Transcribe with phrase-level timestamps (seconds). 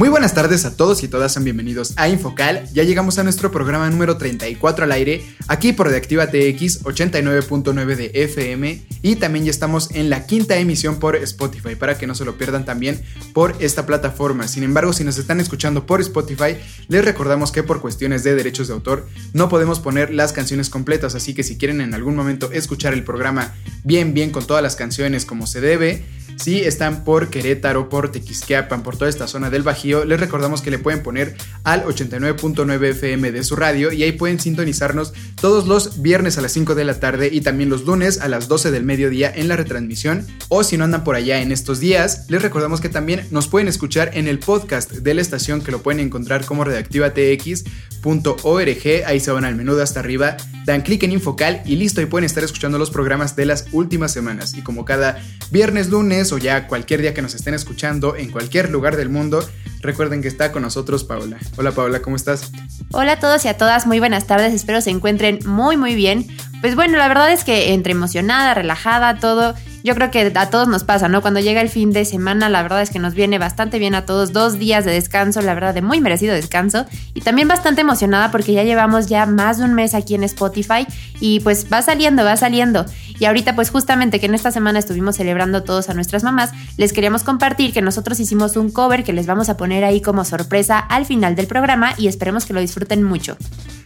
[0.00, 2.66] Muy buenas tardes a todos y todas, sean bienvenidos a Infocal.
[2.72, 8.10] Ya llegamos a nuestro programa número 34 al aire, aquí por Reactiva TX 89.9 de
[8.14, 12.24] FM y también ya estamos en la quinta emisión por Spotify para que no se
[12.24, 13.02] lo pierdan también
[13.34, 14.48] por esta plataforma.
[14.48, 16.56] Sin embargo, si nos están escuchando por Spotify,
[16.88, 21.14] les recordamos que por cuestiones de derechos de autor no podemos poner las canciones completas,
[21.14, 23.52] así que si quieren en algún momento escuchar el programa
[23.84, 26.06] bien bien con todas las canciones como se debe,
[26.40, 30.70] si están por Querétaro, por Tequisquiapan, por toda esta zona del Bajío, les recordamos que
[30.70, 36.00] le pueden poner al 89.9 FM de su radio y ahí pueden sintonizarnos todos los
[36.00, 38.84] viernes a las 5 de la tarde y también los lunes a las 12 del
[38.84, 40.26] mediodía en la retransmisión.
[40.48, 43.68] O si no andan por allá en estos días, les recordamos que también nos pueden
[43.68, 49.06] escuchar en el podcast de la estación que lo pueden encontrar como redactivatx.org.
[49.06, 52.06] Ahí se van al menú de hasta arriba, dan clic en Infocal y listo, y
[52.06, 54.54] pueden estar escuchando los programas de las últimas semanas.
[54.56, 58.70] Y como cada viernes, lunes, o ya cualquier día que nos estén escuchando en cualquier
[58.70, 59.46] lugar del mundo,
[59.80, 61.38] recuerden que está con nosotros Paola.
[61.56, 62.50] Hola Paola, ¿cómo estás?
[62.92, 66.26] Hola a todos y a todas, muy buenas tardes, espero se encuentren muy muy bien.
[66.60, 70.68] Pues bueno, la verdad es que entre emocionada, relajada, todo, yo creo que a todos
[70.68, 71.22] nos pasa, ¿no?
[71.22, 74.04] Cuando llega el fin de semana, la verdad es que nos viene bastante bien a
[74.04, 76.84] todos, dos días de descanso, la verdad, de muy merecido descanso,
[77.14, 80.86] y también bastante emocionada porque ya llevamos ya más de un mes aquí en Spotify
[81.18, 82.84] y pues va saliendo, va saliendo.
[83.18, 86.92] Y ahorita pues justamente que en esta semana estuvimos celebrando todos a nuestras mamás, les
[86.92, 90.78] queríamos compartir que nosotros hicimos un cover que les vamos a poner ahí como sorpresa
[90.78, 93.38] al final del programa y esperemos que lo disfruten mucho.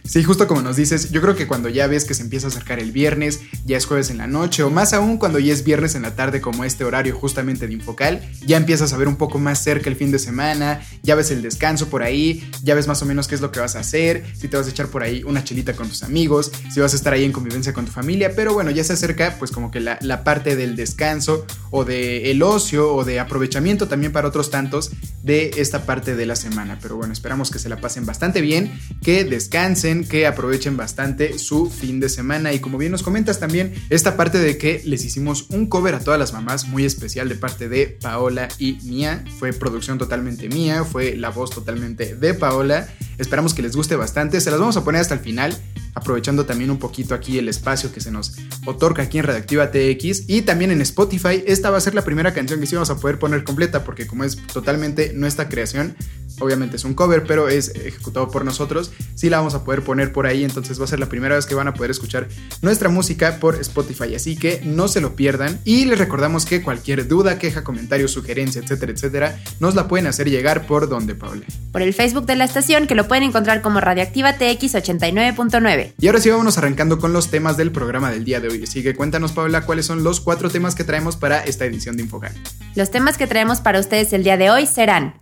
[0.07, 2.49] Sí, justo como nos dices, yo creo que cuando ya ves que se empieza a
[2.49, 5.63] acercar el viernes, ya es jueves en la noche, o más aún cuando ya es
[5.63, 9.15] viernes en la tarde como este horario justamente de Infocal, ya empiezas a ver un
[9.15, 12.87] poco más cerca el fin de semana, ya ves el descanso por ahí, ya ves
[12.87, 14.87] más o menos qué es lo que vas a hacer, si te vas a echar
[14.87, 17.85] por ahí una chelita con tus amigos, si vas a estar ahí en convivencia con
[17.85, 21.47] tu familia, pero bueno, ya se acerca pues como que la, la parte del descanso
[21.71, 24.91] o de el ocio o de aprovechamiento también para otros tantos
[25.23, 28.79] de esta parte de la semana, pero bueno, esperamos que se la pasen bastante bien,
[29.01, 32.53] que descansen, que aprovechen bastante su fin de semana.
[32.53, 35.99] Y como bien nos comentas también, esta parte de que les hicimos un cover a
[35.99, 39.23] todas las mamás muy especial de parte de Paola y Mía.
[39.39, 42.87] Fue producción totalmente mía, fue la voz totalmente de Paola.
[43.17, 44.41] Esperamos que les guste bastante.
[44.41, 45.57] Se las vamos a poner hasta el final
[45.95, 48.33] aprovechando también un poquito aquí el espacio que se nos
[48.65, 51.43] otorga aquí en Redactiva TX y también en Spotify.
[51.47, 54.05] Esta va a ser la primera canción que sí vamos a poder poner completa porque
[54.05, 55.95] como es totalmente nuestra creación,
[56.39, 60.11] obviamente es un cover, pero es ejecutado por nosotros, sí la vamos a poder poner
[60.11, 62.27] por ahí, entonces va a ser la primera vez que van a poder escuchar
[62.61, 67.07] nuestra música por Spotify, así que no se lo pierdan y les recordamos que cualquier
[67.07, 71.45] duda, queja, comentario, sugerencia, etcétera, etcétera, nos la pueden hacer llegar por donde, Paula.
[71.71, 75.93] Por el Facebook de la estación que lo pueden encontrar como Radioactiva TX 89.9.
[75.99, 78.83] Y ahora sí vamos arrancando con los temas del programa del día de hoy, así
[78.83, 82.33] que cuéntanos, Paula, cuáles son los cuatro temas que traemos para esta edición de Infogal.
[82.75, 85.15] Los temas que traemos para ustedes el día de hoy serán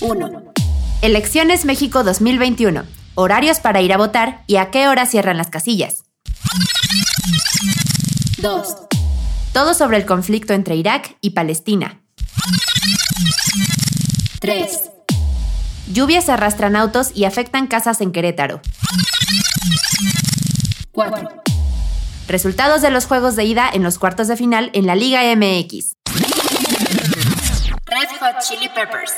[0.00, 0.52] 1.
[1.02, 2.84] Elecciones México 2021.
[3.14, 6.04] Horarios para ir a votar y a qué hora cierran las casillas.
[8.38, 8.76] 2.
[9.52, 12.00] Todo sobre el conflicto entre Irak y Palestina.
[14.40, 14.90] 3.
[15.92, 18.60] Lluvias arrastran autos y afectan casas en Querétaro.
[20.92, 21.28] 4.
[22.28, 25.99] Resultados de los juegos de ida en los cuartos de final en la Liga MX.
[28.00, 29.12] Red Hot Chili Peppers.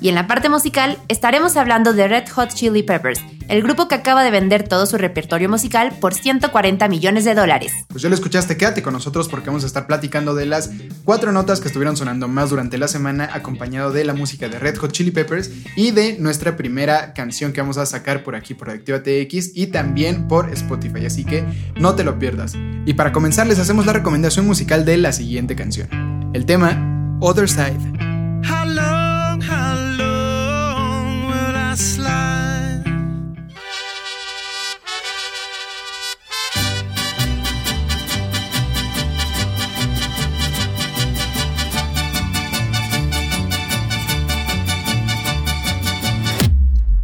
[0.00, 3.96] Y en la parte musical estaremos hablando de Red Hot Chili Peppers, el grupo que
[3.96, 7.72] acaba de vender todo su repertorio musical por 140 millones de dólares.
[7.88, 10.70] Pues ya lo escuchaste, quédate con nosotros porque vamos a estar platicando de las
[11.04, 14.76] cuatro notas que estuvieron sonando más durante la semana, acompañado de la música de Red
[14.76, 18.70] Hot Chili Peppers y de nuestra primera canción que vamos a sacar por aquí por
[18.70, 21.44] Activa TX y también por Spotify, así que
[21.74, 22.52] no te lo pierdas.
[22.86, 26.30] Y para comenzar les hacemos la recomendación musical de la siguiente canción.
[26.32, 27.78] El tema Other Side.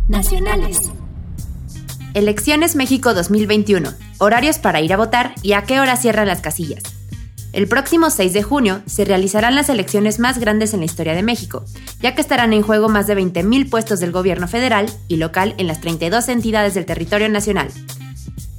[0.09, 0.91] Nacionales.
[2.15, 3.93] Elecciones México 2021.
[4.17, 6.96] Horarios para ir a votar y a qué hora cierran las casillas.
[7.57, 11.23] El próximo 6 de junio se realizarán las elecciones más grandes en la historia de
[11.23, 11.65] México,
[12.03, 15.67] ya que estarán en juego más de 20.000 puestos del gobierno federal y local en
[15.67, 17.69] las 32 entidades del territorio nacional.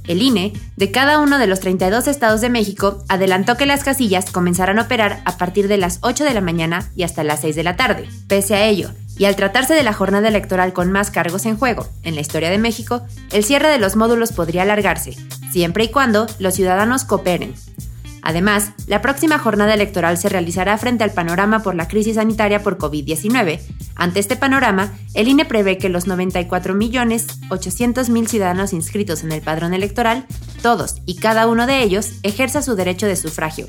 [0.08, 4.32] El INE, de cada uno de los 32 estados de México, adelantó que las casillas
[4.32, 7.54] comenzarán a operar a partir de las 8 de la mañana y hasta las 6
[7.54, 8.08] de la tarde.
[8.26, 11.86] Pese a ello, y al tratarse de la jornada electoral con más cargos en juego
[12.02, 15.14] en la historia de México, el cierre de los módulos podría alargarse,
[15.52, 17.54] siempre y cuando los ciudadanos cooperen.
[18.22, 22.78] Además, la próxima jornada electoral se realizará frente al panorama por la crisis sanitaria por
[22.78, 23.60] COVID-19.
[23.94, 30.26] Ante este panorama, el INE prevé que los 94.800.000 ciudadanos inscritos en el padrón electoral,
[30.62, 33.66] todos y cada uno de ellos, ejerza su derecho de sufragio.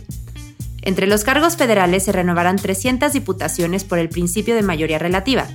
[0.81, 5.47] Entre los cargos federales se renovarán 300 diputaciones por el principio de mayoría relativa,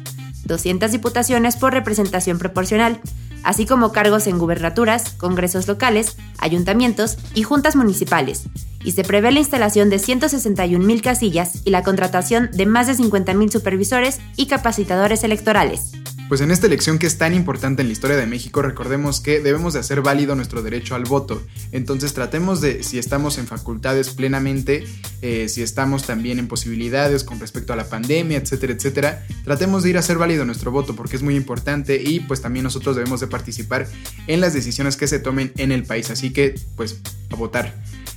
[0.45, 3.01] 200 diputaciones por representación proporcional,
[3.43, 8.45] así como cargos en gubernaturas, congresos locales, ayuntamientos y juntas municipales,
[8.85, 13.51] y se prevé la instalación de 161.000 casillas y la contratación de más de 50.000
[13.51, 15.93] supervisores y capacitadores electorales.
[16.29, 19.41] Pues en esta elección que es tan importante en la historia de México, recordemos que
[19.41, 21.43] debemos de hacer válido nuestro derecho al voto.
[21.71, 24.85] Entonces tratemos de, si estamos en facultades plenamente,
[25.21, 29.91] eh, si estamos también en posibilidades con respecto a la pandemia, etcétera, etcétera, tratemos de
[29.91, 33.21] ir a hacer válido nuestro voto porque es muy importante y pues también nosotros debemos
[33.21, 33.87] de participar
[34.27, 36.11] en las decisiones que se tomen en el país.
[36.11, 37.01] Así que pues
[37.31, 37.75] a votar.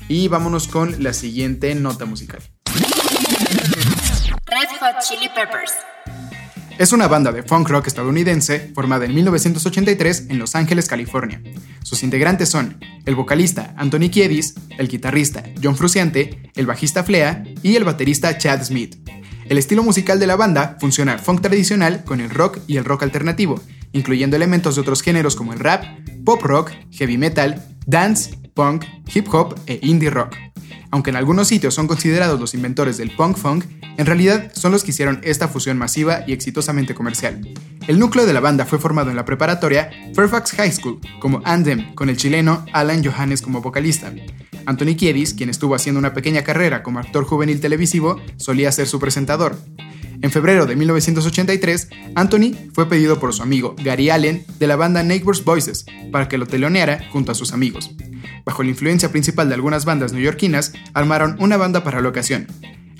[0.09, 2.41] Y vámonos con la siguiente nota musical.
[4.45, 5.73] Red Hot Chili Peppers.
[6.77, 11.41] Es una banda de funk rock estadounidense formada en 1983 en Los Ángeles, California.
[11.83, 17.75] Sus integrantes son el vocalista Anthony Kiedis, el guitarrista John Fruciante, el bajista Flea y
[17.75, 18.95] el baterista Chad Smith.
[19.49, 23.03] El estilo musical de la banda funciona funk tradicional con el rock y el rock
[23.03, 23.59] alternativo,
[23.91, 25.83] incluyendo elementos de otros géneros como el rap,
[26.23, 30.35] pop rock, heavy metal, dance, punk, hip hop e indie rock.
[30.89, 33.65] Aunque en algunos sitios son considerados los inventores del punk funk,
[33.97, 37.39] en realidad son los que hicieron esta fusión masiva y exitosamente comercial.
[37.87, 41.93] El núcleo de la banda fue formado en la preparatoria Fairfax High School como Andem,
[41.93, 44.11] con el chileno Alan Johannes como vocalista.
[44.65, 48.99] Anthony Kiedis, quien estuvo haciendo una pequeña carrera como actor juvenil televisivo, solía ser su
[48.99, 49.55] presentador.
[50.21, 55.03] En febrero de 1983, Anthony fue pedido por su amigo Gary Allen de la banda
[55.03, 57.91] Neighbors Voices para que lo teloneara junto a sus amigos
[58.47, 62.47] bajo la influencia principal de algunas bandas neoyorquinas, armaron una banda para la ocasión.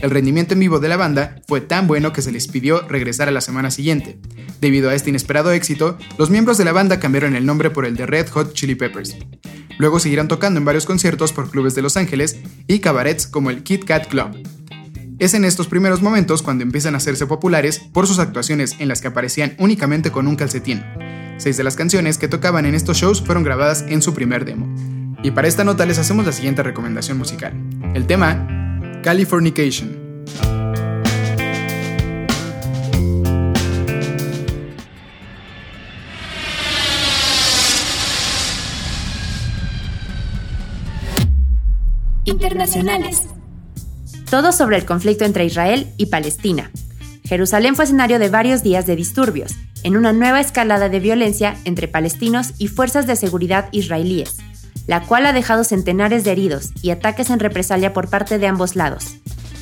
[0.01, 3.29] El rendimiento en vivo de la banda fue tan bueno que se les pidió regresar
[3.29, 4.19] a la semana siguiente.
[4.59, 7.95] Debido a este inesperado éxito, los miembros de la banda cambiaron el nombre por el
[7.95, 9.15] de Red Hot Chili Peppers.
[9.77, 13.63] Luego seguirán tocando en varios conciertos por clubes de Los Ángeles y cabarets como el
[13.63, 14.35] Kit Kat Club.
[15.19, 19.01] Es en estos primeros momentos cuando empiezan a hacerse populares por sus actuaciones en las
[19.01, 20.83] que aparecían únicamente con un calcetín.
[21.37, 24.67] Seis de las canciones que tocaban en estos shows fueron grabadas en su primer demo.
[25.23, 27.53] Y para esta nota les hacemos la siguiente recomendación musical.
[27.95, 30.05] El tema, Californication.
[42.25, 43.36] Internacionales.
[44.29, 46.71] Todo sobre el conflicto entre Israel y Palestina.
[47.23, 51.87] Jerusalén fue escenario de varios días de disturbios, en una nueva escalada de violencia entre
[51.87, 54.37] palestinos y fuerzas de seguridad israelíes
[54.87, 58.75] la cual ha dejado centenares de heridos y ataques en represalia por parte de ambos
[58.75, 59.17] lados.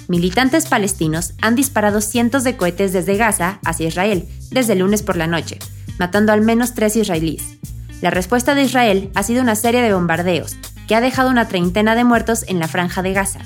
[0.08, 5.18] Militantes palestinos han disparado cientos de cohetes desde Gaza hacia Israel desde el lunes por
[5.18, 5.58] la noche,
[5.98, 7.58] matando al menos tres israelíes.
[8.02, 10.56] La respuesta de Israel ha sido una serie de bombardeos,
[10.88, 13.40] que ha dejado una treintena de muertos en la franja de Gaza.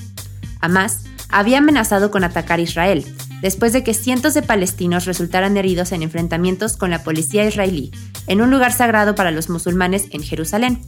[0.60, 3.06] Hamas había amenazado con atacar Israel,
[3.42, 7.92] después de que cientos de palestinos resultaran heridos en enfrentamientos con la policía israelí,
[8.28, 10.82] en un lugar sagrado para los musulmanes en Jerusalén,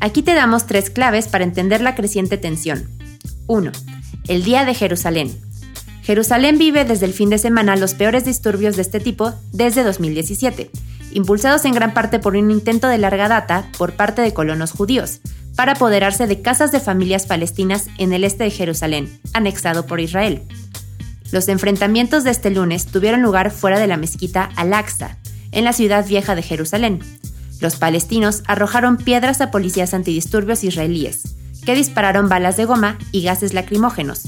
[0.00, 2.88] Aquí te damos tres claves para entender la creciente tensión.
[3.46, 3.72] 1.
[4.28, 5.36] El Día de Jerusalén.
[6.02, 10.70] Jerusalén vive desde el fin de semana los peores disturbios de este tipo desde 2017,
[11.12, 15.20] impulsados en gran parte por un intento de larga data por parte de colonos judíos,
[15.56, 20.42] para apoderarse de casas de familias palestinas en el este de Jerusalén, anexado por Israel.
[21.32, 25.18] Los enfrentamientos de este lunes tuvieron lugar fuera de la mezquita Al-Aqsa,
[25.50, 27.00] en la ciudad vieja de Jerusalén.
[27.60, 31.34] Los palestinos arrojaron piedras a policías antidisturbios israelíes,
[31.64, 34.22] que dispararon balas de goma y gases lacrimógenos.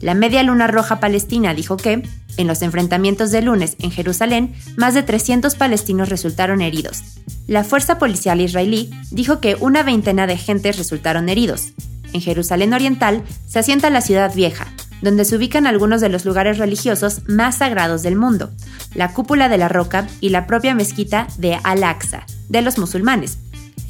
[0.00, 2.02] La Media Luna Roja Palestina dijo que,
[2.36, 7.02] en los enfrentamientos de lunes en Jerusalén, más de 300 palestinos resultaron heridos.
[7.46, 11.72] La fuerza policial israelí dijo que una veintena de gentes resultaron heridos.
[12.12, 14.66] En Jerusalén Oriental se asienta la ciudad vieja,
[15.02, 18.50] donde se ubican algunos de los lugares religiosos más sagrados del mundo,
[18.94, 23.38] la cúpula de la roca y la propia mezquita de Al-Aqsa, de los musulmanes,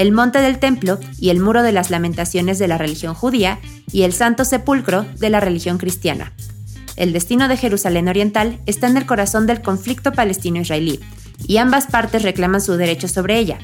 [0.01, 3.61] el monte del templo y el muro de las lamentaciones de la religión judía
[3.93, 6.33] y el santo sepulcro de la religión cristiana.
[6.97, 11.01] El destino de Jerusalén Oriental está en el corazón del conflicto palestino-israelí,
[11.47, 13.59] y ambas partes reclaman su derecho sobre ella.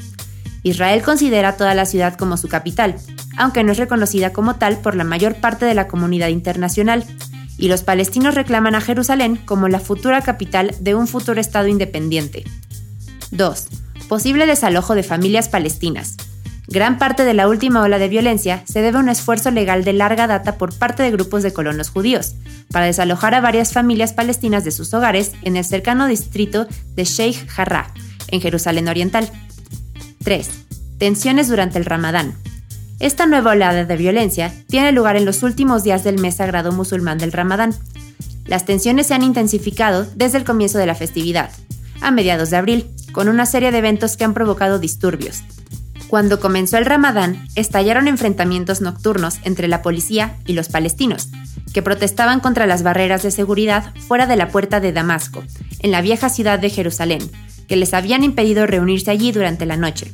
[0.63, 2.97] Israel considera toda la ciudad como su capital,
[3.39, 7.07] aunque no es reconocida como tal por la mayor parte de la comunidad internacional,
[7.57, 12.45] y los palestinos reclaman a Jerusalén como la futura capital de un futuro Estado independiente.
[13.31, 13.86] 2.
[14.09, 16.17] Posible desalojo de familias palestinas.
[16.69, 19.93] Gran parte de la última ola de violencia se debe a un esfuerzo legal de
[19.93, 22.35] larga data por parte de grupos de colonos judíos,
[22.71, 27.49] para desalojar a varias familias palestinas de sus hogares en el cercano distrito de Sheikh
[27.49, 27.93] Jarrah,
[28.29, 29.29] en Jerusalén Oriental.
[30.23, 30.51] 3.
[30.99, 32.35] Tensiones durante el Ramadán.
[33.01, 37.19] Esta nueva oleada de violencia tiene lugar en los últimos días del mes sagrado musulmán
[37.19, 37.75] del Ramadán.
[38.45, 41.51] Las tensiones se han intensificado desde el comienzo de la festividad,
[42.01, 45.43] a mediados de abril, con una serie de eventos que han provocado disturbios.
[46.09, 51.31] Cuando comenzó el Ramadán, estallaron enfrentamientos nocturnos entre la policía y los palestinos,
[51.73, 55.43] que protestaban contra las barreras de seguridad fuera de la puerta de Damasco,
[55.81, 57.23] en la vieja ciudad de Jerusalén,
[57.67, 60.13] que les habían impedido reunirse allí durante la noche.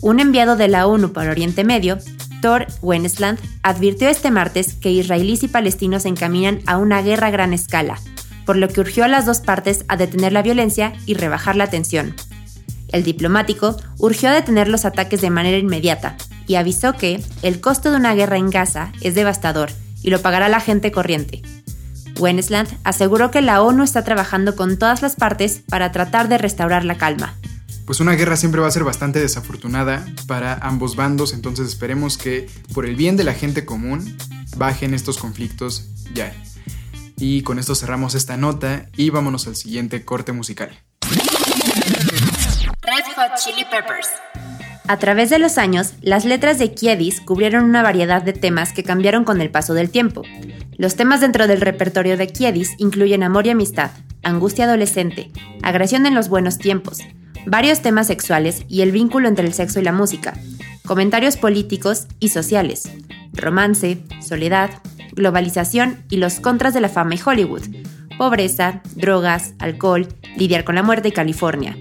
[0.00, 1.98] Un enviado de la ONU para Oriente Medio,
[2.40, 7.32] Thor Wennesland, advirtió este martes que israelíes y palestinos se encaminan a una guerra a
[7.32, 7.98] gran escala,
[8.44, 11.68] por lo que urgió a las dos partes a detener la violencia y rebajar la
[11.68, 12.14] tensión.
[12.88, 17.90] El diplomático urgió a detener los ataques de manera inmediata y avisó que el costo
[17.90, 19.70] de una guerra en Gaza es devastador
[20.02, 21.42] y lo pagará la gente corriente.
[22.18, 26.84] Wennesland aseguró que la ONU está trabajando con todas las partes para tratar de restaurar
[26.84, 27.34] la calma
[27.84, 32.48] pues una guerra siempre va a ser bastante desafortunada para ambos bandos, entonces esperemos que
[32.72, 34.16] por el bien de la gente común
[34.56, 35.84] bajen estos conflictos
[36.14, 36.34] ya.
[37.16, 40.70] Y con esto cerramos esta nota y vámonos al siguiente corte musical.
[42.82, 44.08] Red Hot Chili Peppers.
[44.86, 48.84] A través de los años, las letras de Kiedis cubrieron una variedad de temas que
[48.84, 50.22] cambiaron con el paso del tiempo.
[50.76, 53.92] Los temas dentro del repertorio de Kiedis incluyen amor y amistad,
[54.22, 55.30] angustia adolescente,
[55.62, 56.98] agresión en los buenos tiempos,
[57.46, 60.34] varios temas sexuales y el vínculo entre el sexo y la música,
[60.84, 62.90] comentarios políticos y sociales,
[63.32, 64.70] romance, soledad,
[65.14, 67.62] globalización y los contras de la fama y Hollywood,
[68.18, 71.76] pobreza, drogas, alcohol, lidiar con la muerte y California.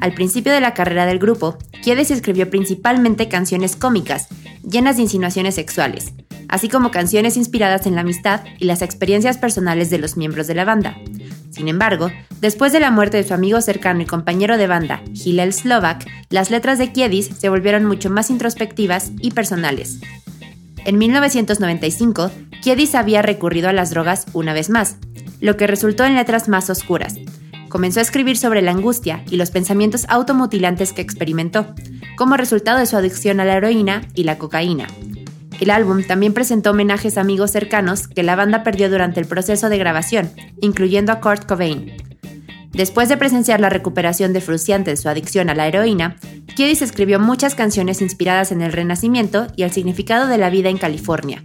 [0.00, 4.28] Al principio de la carrera del grupo, Kiedes escribió principalmente canciones cómicas,
[4.62, 6.12] llenas de insinuaciones sexuales,
[6.48, 10.54] así como canciones inspiradas en la amistad y las experiencias personales de los miembros de
[10.54, 10.96] la banda.
[11.50, 15.52] Sin embargo, después de la muerte de su amigo cercano y compañero de banda, Hillel
[15.52, 20.00] Slovak, las letras de Kiedis se volvieron mucho más introspectivas y personales.
[20.84, 22.30] En 1995,
[22.64, 24.96] Kiedis había recurrido a las drogas una vez más,
[25.38, 27.14] lo que resultó en letras más oscuras.
[27.68, 31.74] Comenzó a escribir sobre la angustia y los pensamientos automutilantes que experimentó,
[32.16, 34.86] como resultado de su adicción a la heroína y la cocaína.
[35.60, 39.68] El álbum también presentó homenajes a amigos cercanos que la banda perdió durante el proceso
[39.68, 40.30] de grabación,
[40.62, 41.92] incluyendo a Kurt Cobain.
[42.72, 46.16] Después de presenciar la recuperación de Fruciante de su adicción a la heroína,
[46.56, 50.78] Kiedis escribió muchas canciones inspiradas en el renacimiento y el significado de la vida en
[50.78, 51.44] California.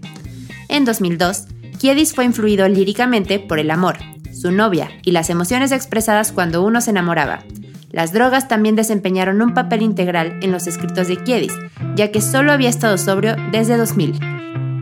[0.69, 1.47] En 2002,
[1.79, 3.97] Kiedis fue influido líricamente por el amor,
[4.33, 7.43] su novia y las emociones expresadas cuando uno se enamoraba,
[7.91, 11.53] las drogas también desempeñaron un papel integral en los escritos de Kiedis,
[11.95, 14.19] ya que solo había estado sobrio desde 2000.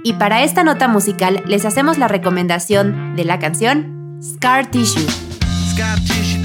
[0.04, 5.08] Y para esta nota musical les hacemos la recomendación de la canción Scar Tissue.
[5.72, 6.42] Scar tissue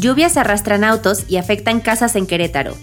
[0.00, 2.76] Lluvias arrastran autos y afectan casas en Querétaro.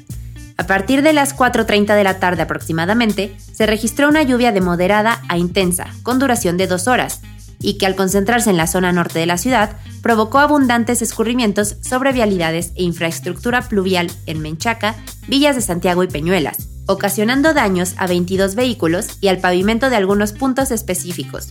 [0.56, 5.22] A partir de las 4.30 de la tarde aproximadamente, se registró una lluvia de moderada
[5.28, 7.22] a intensa, con duración de dos horas,
[7.62, 12.14] y que al concentrarse en la zona norte de la ciudad, provocó abundantes escurrimientos sobre
[12.14, 14.96] vialidades e infraestructura pluvial en Menchaca,
[15.28, 20.34] Villas de Santiago y Peñuelas, ocasionando daños a 22 vehículos y al pavimento de algunos
[20.34, 21.50] puntos específicos.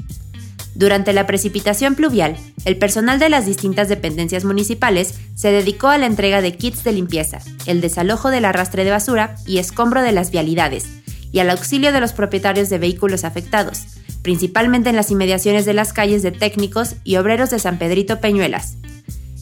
[0.74, 6.06] Durante la precipitación pluvial, el personal de las distintas dependencias municipales se dedicó a la
[6.06, 10.30] entrega de kits de limpieza, el desalojo del arrastre de basura y escombro de las
[10.30, 10.86] vialidades,
[11.32, 13.86] y al auxilio de los propietarios de vehículos afectados,
[14.22, 18.76] principalmente en las inmediaciones de las calles de técnicos y obreros de San Pedrito Peñuelas.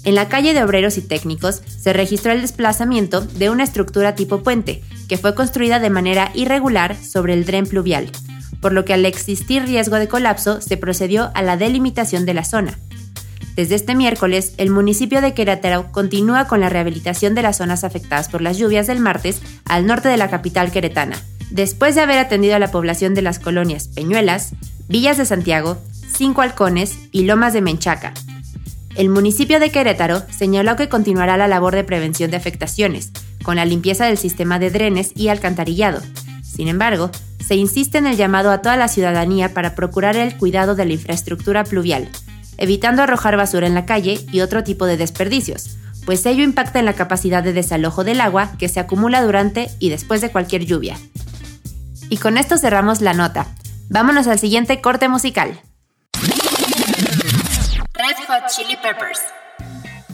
[0.04, 4.42] En la calle de obreros y técnicos se registró el desplazamiento de una estructura tipo
[4.42, 8.10] puente, que fue construida de manera irregular sobre el dren pluvial,
[8.60, 12.44] por lo que al existir riesgo de colapso se procedió a la delimitación de la
[12.44, 12.78] zona.
[13.56, 18.28] Desde este miércoles, el municipio de Querétaro continúa con la rehabilitación de las zonas afectadas
[18.28, 21.16] por las lluvias del martes al norte de la capital queretana,
[21.50, 24.52] después de haber atendido a la población de las colonias Peñuelas,
[24.88, 25.78] Villas de Santiago,
[26.14, 28.12] Cinco Halcones y Lomas de Menchaca.
[28.94, 33.10] El municipio de Querétaro señaló que continuará la labor de prevención de afectaciones,
[33.42, 36.02] con la limpieza del sistema de drenes y alcantarillado.
[36.56, 37.10] Sin embargo,
[37.46, 40.94] se insiste en el llamado a toda la ciudadanía para procurar el cuidado de la
[40.94, 42.08] infraestructura pluvial,
[42.56, 46.86] evitando arrojar basura en la calle y otro tipo de desperdicios, pues ello impacta en
[46.86, 50.96] la capacidad de desalojo del agua que se acumula durante y después de cualquier lluvia.
[52.08, 53.46] Y con esto cerramos la nota.
[53.90, 55.60] Vámonos al siguiente corte musical.
[58.28, 59.20] Hot Chili Peppers.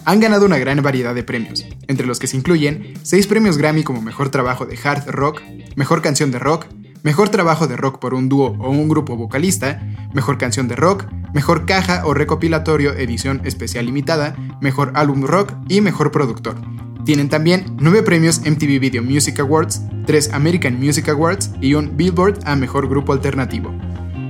[0.05, 3.85] Han ganado una gran variedad de premios, entre los que se incluyen 6 premios Grammy
[3.85, 5.41] como Mejor Trabajo de Hard Rock,
[5.77, 6.67] Mejor Canción de Rock,
[7.05, 9.81] Mejor Trabajo de Rock por un dúo o un grupo vocalista,
[10.13, 15.81] Mejor Canción de Rock, Mejor Caja o Recopilatorio Edición Especial Limitada, Mejor Álbum Rock y
[15.81, 16.57] Mejor Productor.
[17.05, 22.41] Tienen también 9 premios MTV Video Music Awards, 3 American Music Awards y un Billboard
[22.45, 23.73] a Mejor Grupo Alternativo.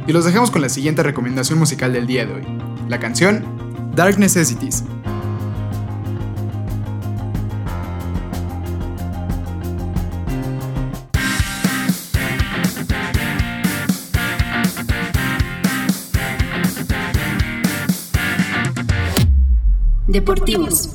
[0.06, 2.42] Y los dejamos con la siguiente recomendación musical del día de hoy.
[2.88, 3.44] La canción
[3.94, 4.84] Dark Necessities.
[20.12, 20.90] Deportivos.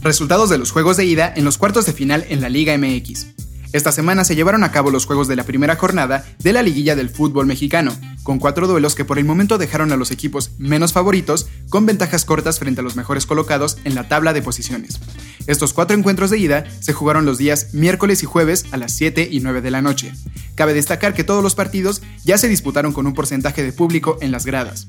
[0.00, 3.26] Resultados de los juegos de ida en los cuartos de final en la Liga MX.
[3.72, 6.94] Esta semana se llevaron a cabo los juegos de la primera jornada de la liguilla
[6.94, 10.92] del fútbol mexicano, con cuatro duelos que por el momento dejaron a los equipos menos
[10.92, 15.00] favoritos con ventajas cortas frente a los mejores colocados en la tabla de posiciones.
[15.48, 19.30] Estos cuatro encuentros de ida se jugaron los días miércoles y jueves a las 7
[19.32, 20.12] y 9 de la noche.
[20.54, 24.30] Cabe destacar que todos los partidos ya se disputaron con un porcentaje de público en
[24.30, 24.86] las gradas.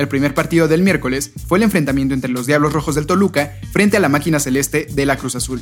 [0.00, 3.98] El primer partido del miércoles fue el enfrentamiento entre los Diablos Rojos del Toluca frente
[3.98, 5.60] a la máquina celeste de la Cruz Azul.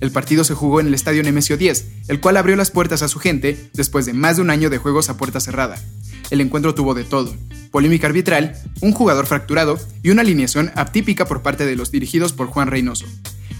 [0.00, 3.08] El partido se jugó en el estadio Nemesio 10, el cual abrió las puertas a
[3.08, 5.82] su gente después de más de un año de juegos a puerta cerrada.
[6.28, 7.34] El encuentro tuvo de todo,
[7.70, 12.48] polémica arbitral, un jugador fracturado y una alineación atípica por parte de los dirigidos por
[12.48, 13.06] Juan Reynoso.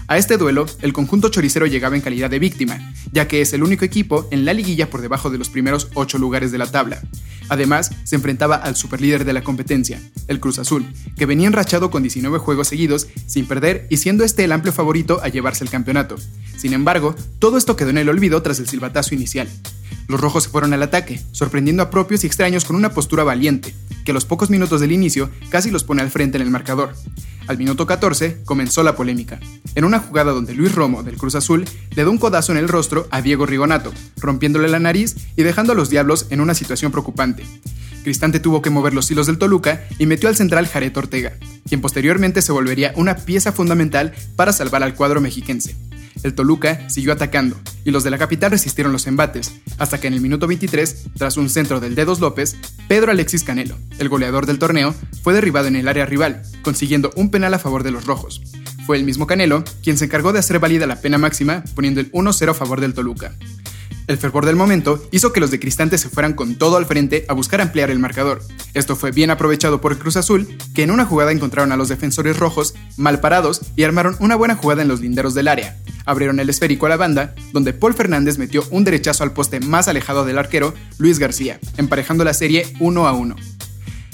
[0.09, 2.79] A este duelo, el conjunto choricero llegaba en calidad de víctima,
[3.11, 6.17] ya que es el único equipo en la liguilla por debajo de los primeros 8
[6.17, 6.99] lugares de la tabla.
[7.47, 10.83] Además, se enfrentaba al superlíder de la competencia, el Cruz Azul,
[11.15, 15.19] que venía enrachado con 19 juegos seguidos sin perder y siendo este el amplio favorito
[15.21, 16.15] a llevarse el campeonato.
[16.57, 19.47] Sin embargo, todo esto quedó en el olvido tras el silbatazo inicial.
[20.07, 23.75] Los rojos se fueron al ataque, sorprendiendo a propios y extraños con una postura valiente,
[24.05, 26.95] que a los pocos minutos del inicio casi los pone al frente en el marcador.
[27.49, 29.39] Al minuto 14 comenzó la polémica,
[29.73, 32.67] en una jugada donde Luis Romo del Cruz Azul le da un codazo en el
[32.67, 36.91] rostro a Diego Rigonato, rompiéndole la nariz y dejando a los Diablos en una situación
[36.91, 37.43] preocupante.
[38.03, 41.33] Cristante tuvo que mover los hilos del Toluca y metió al central Jared Ortega,
[41.67, 45.75] quien posteriormente se volvería una pieza fundamental para salvar al cuadro mexiquense.
[46.23, 50.13] El Toluca siguió atacando y los de la capital resistieron los embates, hasta que en
[50.13, 54.59] el minuto 23, tras un centro del Dedos López, Pedro Alexis Canelo, el goleador del
[54.59, 58.41] torneo, fue derribado en el área rival, consiguiendo un penal a favor de los rojos.
[58.85, 62.11] Fue el mismo Canelo quien se encargó de hacer válida la pena máxima, poniendo el
[62.11, 63.35] 1-0 a favor del Toluca.
[64.09, 67.25] El fervor del momento hizo que los de Cristante se fueran con todo al frente
[67.29, 68.41] a buscar ampliar el marcador.
[68.73, 72.39] Esto fue bien aprovechado por Cruz Azul, que en una jugada encontraron a los defensores
[72.39, 75.77] rojos mal parados y armaron una buena jugada en los linderos del área.
[76.09, 79.87] Abrieron el esférico a la banda, donde Paul Fernández metió un derechazo al poste más
[79.87, 83.35] alejado del arquero, Luis García, emparejando la serie 1 a 1.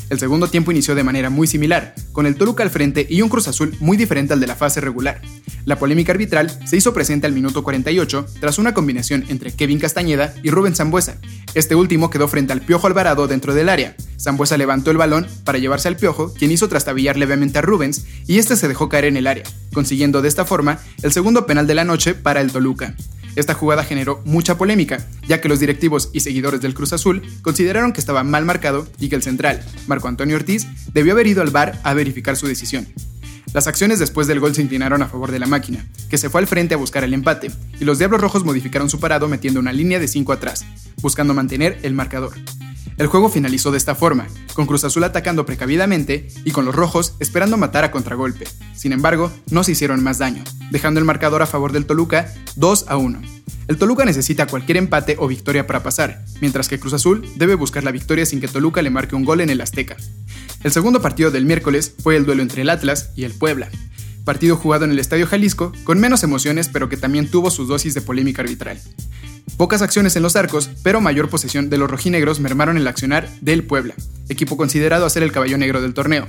[0.09, 3.29] El segundo tiempo inició de manera muy similar, con el Toluca al frente y un
[3.29, 5.21] Cruz Azul muy diferente al de la fase regular.
[5.63, 10.35] La polémica arbitral se hizo presente al minuto 48 tras una combinación entre Kevin Castañeda
[10.43, 11.15] y Rubén Zambuesa.
[11.55, 13.95] Este último quedó frente al Piojo Alvarado dentro del área.
[14.19, 18.37] Zambuesa levantó el balón para llevarse al Piojo, quien hizo trastabillar levemente a Rubens y
[18.37, 19.45] este se dejó caer en el área,
[19.75, 22.95] consiguiendo de esta forma el segundo penal de la noche para el Toluca.
[23.35, 27.91] Esta jugada generó mucha polémica, ya que los directivos y seguidores del Cruz Azul consideraron
[27.91, 31.49] que estaba mal marcado y que el central, Marco Antonio Ortiz, debió haber ido al
[31.49, 32.87] bar a verificar su decisión.
[33.53, 36.39] Las acciones después del gol se inclinaron a favor de la máquina, que se fue
[36.39, 39.73] al frente a buscar el empate, y los Diablos Rojos modificaron su parado metiendo una
[39.73, 40.65] línea de 5 atrás,
[41.01, 42.33] buscando mantener el marcador.
[42.97, 47.15] El juego finalizó de esta forma, con Cruz Azul atacando precavidamente y con los rojos
[47.19, 48.47] esperando matar a contragolpe.
[48.73, 52.85] Sin embargo, no se hicieron más daño, dejando el marcador a favor del Toluca 2
[52.87, 53.21] a 1.
[53.67, 57.83] El Toluca necesita cualquier empate o victoria para pasar, mientras que Cruz Azul debe buscar
[57.83, 59.97] la victoria sin que Toluca le marque un gol en el Azteca.
[60.63, 63.69] El segundo partido del miércoles fue el duelo entre el Atlas y el Puebla,
[64.23, 67.93] partido jugado en el Estadio Jalisco con menos emociones pero que también tuvo sus dosis
[67.93, 68.79] de polémica arbitral.
[69.57, 73.63] Pocas acciones en los arcos, pero mayor posesión de los rojinegros mermaron el accionar del
[73.63, 73.93] Puebla,
[74.27, 76.27] equipo considerado a ser el caballo negro del torneo.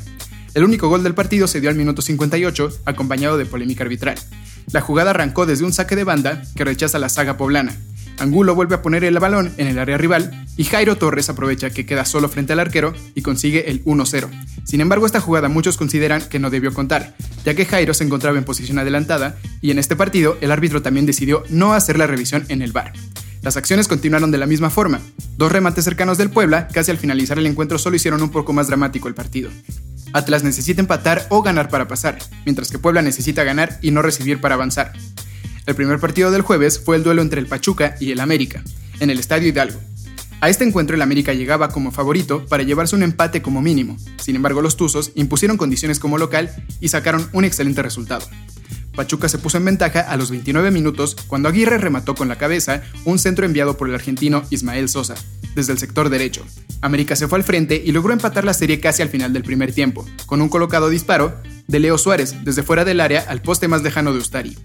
[0.54, 4.16] El único gol del partido se dio al minuto 58, acompañado de polémica arbitral.
[4.72, 7.76] La jugada arrancó desde un saque de banda que rechaza la saga poblana.
[8.18, 11.86] Angulo vuelve a poner el balón en el área rival y Jairo Torres aprovecha que
[11.86, 14.28] queda solo frente al arquero y consigue el 1-0.
[14.64, 18.38] Sin embargo, esta jugada muchos consideran que no debió contar, ya que Jairo se encontraba
[18.38, 22.44] en posición adelantada y en este partido el árbitro también decidió no hacer la revisión
[22.48, 22.92] en el VAR.
[23.42, 25.00] Las acciones continuaron de la misma forma.
[25.36, 28.66] Dos remates cercanos del Puebla, casi al finalizar el encuentro, solo hicieron un poco más
[28.66, 29.50] dramático el partido.
[30.12, 34.40] Atlas necesita empatar o ganar para pasar, mientras que Puebla necesita ganar y no recibir
[34.40, 34.92] para avanzar.
[35.66, 38.62] El primer partido del jueves fue el duelo entre el Pachuca y el América,
[39.00, 39.80] en el Estadio Hidalgo.
[40.40, 44.36] A este encuentro el América llegaba como favorito para llevarse un empate como mínimo, sin
[44.36, 48.24] embargo los Tuzos impusieron condiciones como local y sacaron un excelente resultado.
[48.94, 52.82] Pachuca se puso en ventaja a los 29 minutos cuando Aguirre remató con la cabeza
[53.04, 55.16] un centro enviado por el argentino Ismael Sosa,
[55.56, 56.44] desde el sector derecho.
[56.80, 59.72] América se fue al frente y logró empatar la serie casi al final del primer
[59.72, 63.82] tiempo, con un colocado disparo de Leo Suárez desde fuera del área al poste más
[63.82, 64.56] lejano de Ustari.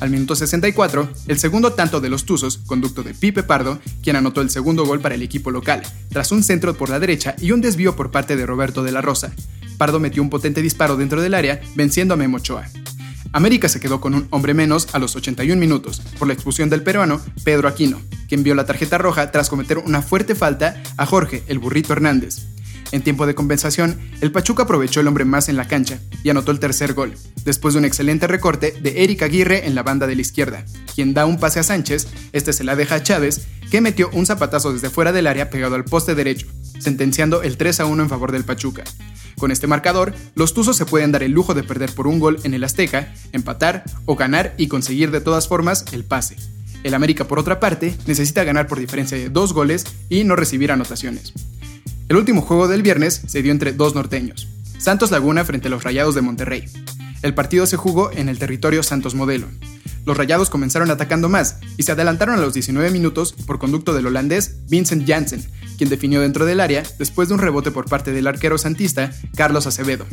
[0.00, 4.40] Al minuto 64, el segundo tanto de los Tuzos, conducto de Pipe Pardo, quien anotó
[4.40, 7.60] el segundo gol para el equipo local, tras un centro por la derecha y un
[7.60, 9.32] desvío por parte de Roberto de la Rosa.
[9.78, 12.68] Pardo metió un potente disparo dentro del área, venciendo a Memo Ochoa.
[13.32, 16.82] América se quedó con un hombre menos a los 81 minutos por la expulsión del
[16.82, 21.42] peruano Pedro Aquino, quien vio la tarjeta roja tras cometer una fuerte falta a Jorge
[21.48, 22.53] el Burrito Hernández.
[22.94, 26.52] En tiempo de compensación, el Pachuca aprovechó el hombre más en la cancha y anotó
[26.52, 27.12] el tercer gol,
[27.44, 31.12] después de un excelente recorte de Eric Aguirre en la banda de la izquierda, quien
[31.12, 34.72] da un pase a Sánchez, este se la deja a Chávez, que metió un zapatazo
[34.72, 36.46] desde fuera del área pegado al poste derecho,
[36.78, 38.84] sentenciando el 3 a 1 en favor del Pachuca.
[39.38, 42.38] Con este marcador, los Tuzos se pueden dar el lujo de perder por un gol
[42.44, 46.36] en el Azteca, empatar o ganar y conseguir de todas formas el pase.
[46.84, 50.70] El América, por otra parte, necesita ganar por diferencia de dos goles y no recibir
[50.70, 51.32] anotaciones.
[52.06, 54.46] El último juego del viernes se dio entre dos norteños,
[54.78, 56.64] Santos Laguna frente a los Rayados de Monterrey.
[57.22, 59.46] El partido se jugó en el territorio Santos Modelo.
[60.04, 64.06] Los Rayados comenzaron atacando más y se adelantaron a los 19 minutos por conducto del
[64.06, 65.42] holandés Vincent Janssen,
[65.78, 69.66] quien definió dentro del área después de un rebote por parte del arquero santista Carlos
[69.66, 70.04] Acevedo.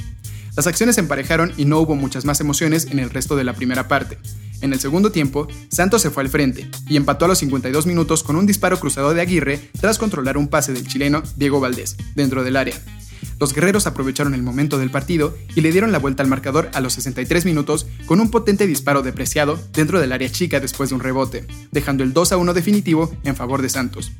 [0.56, 3.89] Las acciones emparejaron y no hubo muchas más emociones en el resto de la primera
[3.89, 4.17] parte.
[4.62, 8.24] En el segundo tiempo, Santos se fue al frente y empató a los 52 minutos
[8.24, 12.43] con un disparo cruzado de Aguirre tras controlar un pase del chileno Diego Valdés dentro
[12.43, 12.76] del área.
[13.39, 16.80] Los guerreros aprovecharon el momento del partido y le dieron la vuelta al marcador a
[16.80, 21.02] los 63 minutos con un potente disparo depreciado dentro del área chica después de un
[21.02, 24.12] rebote, dejando el 2 a 1 definitivo en favor de Santos.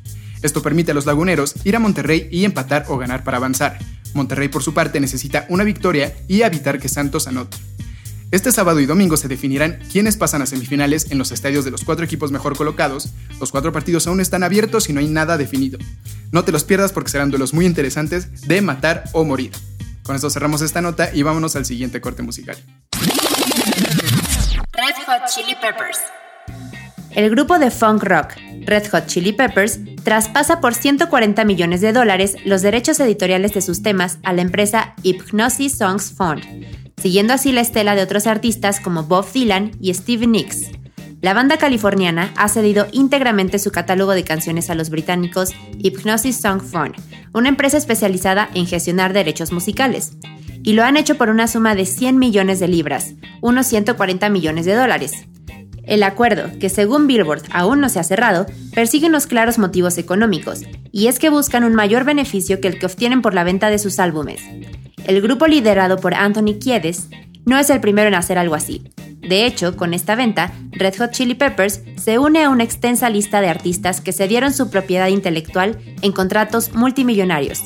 [0.42, 3.78] Esto permite a los laguneros ir a Monterrey y empatar o ganar para avanzar.
[4.12, 7.56] Monterrey por su parte necesita una victoria y evitar que Santos anote.
[8.32, 11.84] Este sábado y domingo se definirán quiénes pasan a semifinales en los estadios de los
[11.84, 13.10] cuatro equipos mejor colocados.
[13.38, 15.78] Los cuatro partidos aún están abiertos y no hay nada definido.
[16.30, 19.52] No te los pierdas porque serán duelos muy interesantes de matar o morir.
[20.02, 22.56] Con esto cerramos esta nota y vámonos al siguiente corte musical.
[24.72, 25.98] Red Hot Chili Peppers.
[27.10, 28.32] El grupo de funk rock
[28.64, 33.82] Red Hot Chili Peppers traspasa por 140 millones de dólares los derechos editoriales de sus
[33.82, 36.42] temas a la empresa Hypnosis Songs Fund
[37.02, 40.70] siguiendo así la estela de otros artistas como Bob Dylan y Stevie Nicks.
[41.20, 46.62] La banda californiana ha cedido íntegramente su catálogo de canciones a los británicos Hypnosis Song
[46.62, 46.94] Fund,
[47.34, 50.12] una empresa especializada en gestionar derechos musicales,
[50.62, 54.64] y lo han hecho por una suma de 100 millones de libras, unos 140 millones
[54.64, 55.26] de dólares.
[55.84, 60.62] El acuerdo, que según Billboard aún no se ha cerrado, persigue unos claros motivos económicos,
[60.92, 63.78] y es que buscan un mayor beneficio que el que obtienen por la venta de
[63.78, 64.40] sus álbumes.
[65.06, 67.08] El grupo liderado por Anthony Kiedis
[67.44, 68.82] no es el primero en hacer algo así.
[69.20, 73.40] De hecho, con esta venta, Red Hot Chili Peppers se une a una extensa lista
[73.40, 77.62] de artistas que cedieron su propiedad intelectual en contratos multimillonarios.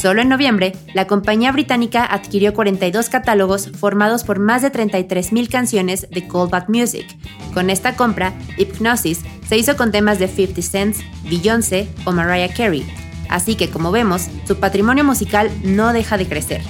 [0.00, 6.06] Solo en noviembre, la compañía británica adquirió 42 catálogos formados por más de 33.000 canciones
[6.08, 7.04] de callback music.
[7.52, 10.96] Con esta compra, Hypnosis se hizo con temas de 50 Cent,
[11.28, 12.86] Beyoncé o Mariah Carey.
[13.28, 16.62] Así que, como vemos, su patrimonio musical no deja de crecer.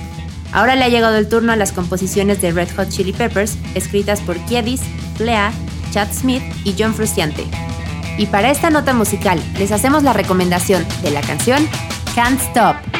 [0.50, 4.22] Ahora le ha llegado el turno a las composiciones de Red Hot Chili Peppers, escritas
[4.22, 4.80] por Kiedis,
[5.18, 5.52] Flea,
[5.92, 7.44] Chad Smith y John Frusciante.
[8.16, 11.68] Y para esta nota musical, les hacemos la recomendación de la canción
[12.14, 12.97] Can't Stop.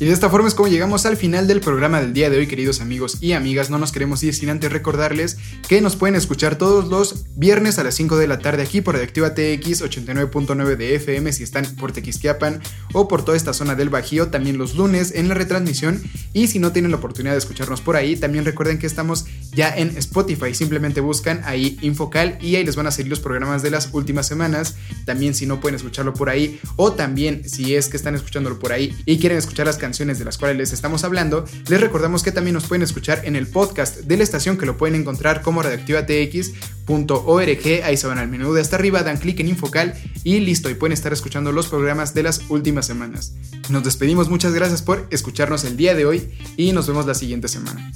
[0.00, 2.46] Y de esta forma es como llegamos al final del programa del día de hoy,
[2.46, 3.68] queridos amigos y amigas.
[3.68, 5.36] No nos queremos ir sin antes recordarles
[5.68, 8.94] que nos pueden escuchar todos los viernes a las 5 de la tarde aquí por
[8.94, 12.62] Radioactiva TX 89.9 de FM si están por Tequisquiapan
[12.94, 14.28] o por toda esta zona del Bajío.
[14.28, 16.02] También los lunes en la retransmisión.
[16.32, 19.74] Y si no tienen la oportunidad de escucharnos por ahí, también recuerden que estamos ya
[19.76, 20.54] en Spotify.
[20.54, 24.26] Simplemente buscan ahí Infocal y ahí les van a salir los programas de las últimas
[24.26, 24.76] semanas.
[25.04, 28.72] También si no pueden escucharlo por ahí o también si es que están escuchándolo por
[28.72, 32.32] ahí y quieren escuchar las canciones de las cuales les estamos hablando, les recordamos que
[32.32, 35.62] también nos pueden escuchar en el podcast de la estación que lo pueden encontrar como
[35.62, 37.84] radioactivatx.org.
[37.84, 40.74] Ahí se van al menú de hasta arriba, dan clic en Infocal y listo, y
[40.74, 43.34] pueden estar escuchando los programas de las últimas semanas.
[43.68, 47.48] Nos despedimos, muchas gracias por escucharnos el día de hoy y nos vemos la siguiente
[47.48, 47.92] semana.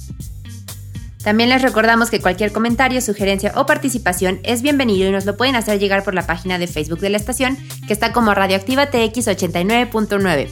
[1.25, 5.55] También les recordamos que cualquier comentario, sugerencia o participación es bienvenido y nos lo pueden
[5.55, 7.57] hacer llegar por la página de Facebook de la estación,
[7.87, 10.49] que está como Radioactiva TX 89.9.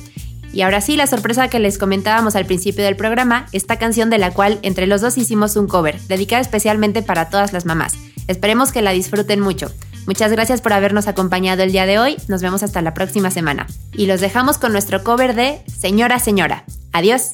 [0.52, 4.18] Y ahora sí, la sorpresa que les comentábamos al principio del programa, esta canción de
[4.18, 7.94] la cual entre los dos hicimos un cover, dedicada especialmente para todas las mamás.
[8.28, 9.72] Esperemos que la disfruten mucho.
[10.08, 13.68] Muchas gracias por habernos acompañado el día de hoy, nos vemos hasta la próxima semana.
[13.92, 16.64] Y los dejamos con nuestro cover de Señora Señora.
[16.94, 17.34] Adiós.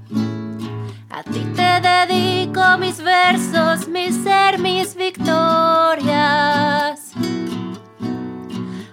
[1.21, 6.01] A ti te dedico mis versos, mi ser, mis victorias.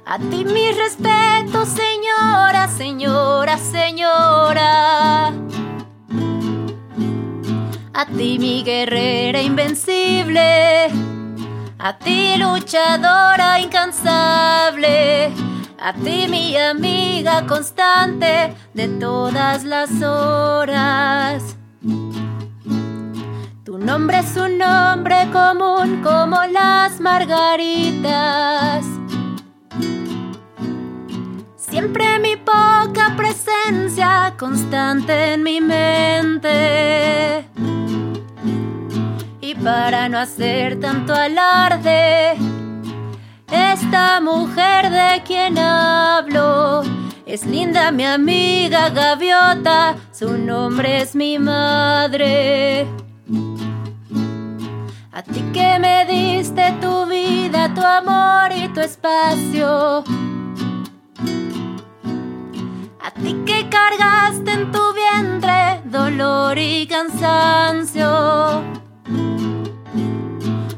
[0.05, 5.33] A ti mi respeto, señora, señora, señora.
[7.95, 10.91] A ti mi guerrera invencible.
[11.79, 15.33] A ti luchadora incansable.
[15.81, 21.58] A ti mi amiga constante de todas las horas.
[23.79, 28.85] Tu nombre es un nombre común como las margaritas.
[31.55, 37.45] Siempre mi poca presencia constante en mi mente.
[39.41, 42.37] Y para no hacer tanto alarde,
[43.49, 46.83] esta mujer de quien hablo
[47.27, 52.89] es linda mi amiga gaviota, su nombre es mi madre.
[55.19, 60.05] A ti que me diste tu vida, tu amor y tu espacio
[63.01, 68.07] a ti que cargaste en tu vientre dolor y cansancio.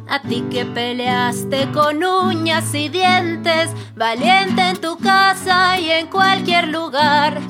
[0.09, 6.69] A ti que peleaste con uñas y dientes, valiente en tu casa y en cualquier
[6.69, 7.41] lugar.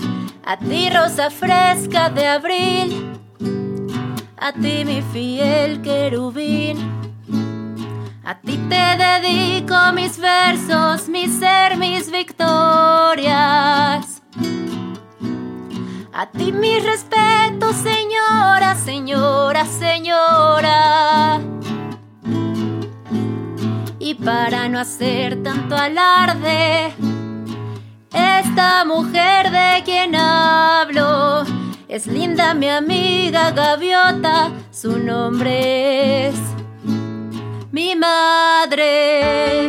[0.44, 3.19] A ti rosa fresca de abril.
[4.42, 6.78] A ti mi fiel querubín.
[8.24, 13.22] A ti te dedico mis versos, mi ser, mis victorias.
[16.14, 21.38] A ti mi respeto, señora, señora, señora.
[23.98, 26.94] Y para no hacer tanto alarde,
[28.10, 31.59] esta mujer de quien hablo
[31.90, 36.36] es linda mi amiga gaviota, su nombre es
[37.72, 39.68] mi madre.